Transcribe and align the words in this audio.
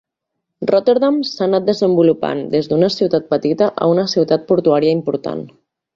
Rotterdam 0.69 1.17
s'ha 1.31 1.43
anat 1.47 1.67
desenvolupant 1.67 2.41
des 2.55 2.69
d'una 2.71 2.91
ciutat 2.97 3.27
petita 3.35 3.69
a 3.85 3.91
una 3.95 4.07
ciutat 4.15 4.49
portuària 4.53 4.97
important. 5.01 5.45